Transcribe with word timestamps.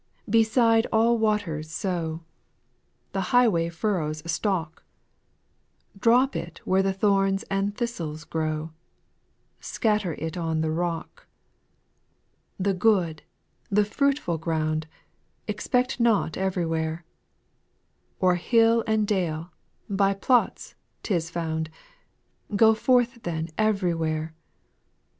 2. 0.25 0.31
Beside 0.31 0.87
all 0.91 1.15
waters 1.19 1.69
sow, 1.69 2.23
The 3.11 3.21
highway 3.29 3.69
furrows 3.69 4.23
stock; 4.25 4.83
Drop 5.99 6.35
it 6.35 6.59
where 6.65 6.81
thorns 6.91 7.43
and 7.51 7.77
thistles 7.77 8.23
grow, 8.23 8.71
Scatter 9.59 10.15
it 10.15 10.35
on 10.35 10.61
the 10.61 10.71
rock. 10.71 11.27
8. 12.59 12.63
The 12.63 12.73
good, 12.73 13.21
the 13.69 13.85
fruitful 13.85 14.39
ground, 14.39 14.87
Expect 15.47 15.99
not 15.99 16.35
everywhere; 16.35 17.05
O'er 18.23 18.33
hill 18.37 18.83
and 18.87 19.05
dale, 19.05 19.51
by 19.87 20.15
plots, 20.15 20.73
't 21.03 21.13
is 21.13 21.29
found; 21.29 21.69
Go 22.55 22.73
forth 22.73 23.21
then 23.21 23.49
everywhere. 23.55 24.33